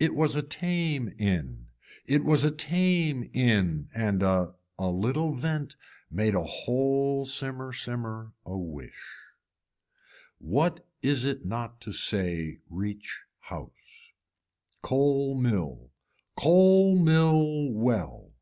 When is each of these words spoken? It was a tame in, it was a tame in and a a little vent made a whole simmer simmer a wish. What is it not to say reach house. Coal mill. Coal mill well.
It 0.00 0.12
was 0.16 0.34
a 0.34 0.42
tame 0.42 1.14
in, 1.16 1.68
it 2.04 2.24
was 2.24 2.42
a 2.42 2.50
tame 2.50 3.30
in 3.32 3.86
and 3.94 4.24
a 4.24 4.54
a 4.76 4.88
little 4.90 5.36
vent 5.36 5.76
made 6.10 6.34
a 6.34 6.42
whole 6.42 7.24
simmer 7.24 7.72
simmer 7.72 8.32
a 8.44 8.58
wish. 8.58 9.16
What 10.38 10.84
is 11.00 11.24
it 11.24 11.44
not 11.44 11.80
to 11.82 11.92
say 11.92 12.58
reach 12.68 13.20
house. 13.38 14.12
Coal 14.82 15.36
mill. 15.38 15.92
Coal 16.36 16.98
mill 16.98 17.70
well. 17.70 18.32